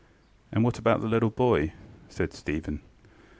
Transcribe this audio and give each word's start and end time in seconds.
ŌĆØ 0.51 0.55
ŌĆ£And 0.57 0.63
what 0.63 0.79
about 0.79 1.01
the 1.01 1.07
little 1.07 1.29
boy? 1.29 1.67
ŌĆØ 1.67 1.73
said 2.09 2.33
Stephen. 2.33 2.81